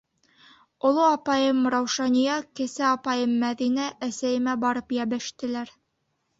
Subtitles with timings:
[0.85, 5.79] Оло апайым Раушания, кесе апайым Мәҙинә әсәйемә барып йәбештеләр.